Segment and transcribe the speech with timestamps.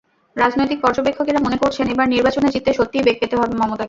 [0.35, 3.79] রাজনৈতিক পর্যবেক্ষকেরা মনে করছেন, এবার নির্বাচনে জিততে সত্যিই বেগ পেতে হবে মমতাকে।